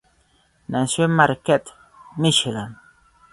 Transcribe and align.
Nació 0.69 1.05
en 1.05 1.11
Marquette, 1.11 1.69
Míchigan. 2.17 2.79